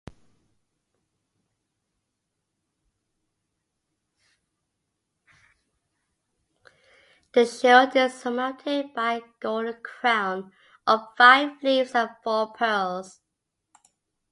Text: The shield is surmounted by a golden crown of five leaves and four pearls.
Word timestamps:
The 7.33 7.45
shield 7.45 7.95
is 7.95 8.15
surmounted 8.15 8.95
by 8.95 9.13
a 9.17 9.21
golden 9.39 9.79
crown 9.83 10.53
of 10.87 11.15
five 11.15 11.61
leaves 11.61 11.93
and 11.93 12.09
four 12.23 12.51
pearls. 12.51 13.21